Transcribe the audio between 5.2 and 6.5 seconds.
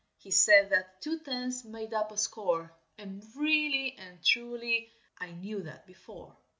knew that before.